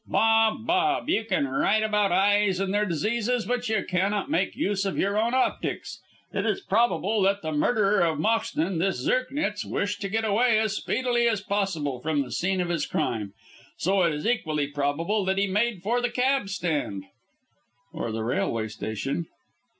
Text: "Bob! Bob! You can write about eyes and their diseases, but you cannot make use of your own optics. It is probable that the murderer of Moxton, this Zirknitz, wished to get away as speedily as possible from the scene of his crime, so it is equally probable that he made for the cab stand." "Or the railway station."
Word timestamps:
"Bob! 0.07 0.65
Bob! 0.65 1.07
You 1.09 1.25
can 1.25 1.47
write 1.47 1.83
about 1.83 2.11
eyes 2.11 2.59
and 2.59 2.73
their 2.73 2.87
diseases, 2.87 3.45
but 3.45 3.69
you 3.69 3.83
cannot 3.87 4.31
make 4.31 4.55
use 4.55 4.83
of 4.83 4.97
your 4.97 5.15
own 5.15 5.35
optics. 5.35 5.99
It 6.33 6.43
is 6.43 6.59
probable 6.59 7.21
that 7.21 7.43
the 7.43 7.51
murderer 7.51 8.01
of 8.01 8.17
Moxton, 8.17 8.79
this 8.79 8.97
Zirknitz, 9.05 9.63
wished 9.63 10.01
to 10.01 10.09
get 10.09 10.25
away 10.25 10.57
as 10.57 10.75
speedily 10.75 11.27
as 11.27 11.41
possible 11.41 11.99
from 11.99 12.23
the 12.23 12.31
scene 12.31 12.61
of 12.61 12.69
his 12.69 12.87
crime, 12.87 13.33
so 13.77 14.01
it 14.01 14.11
is 14.15 14.25
equally 14.25 14.65
probable 14.65 15.23
that 15.25 15.37
he 15.37 15.45
made 15.45 15.83
for 15.83 16.01
the 16.01 16.09
cab 16.09 16.49
stand." 16.49 17.03
"Or 17.93 18.11
the 18.11 18.23
railway 18.23 18.69
station." 18.69 19.27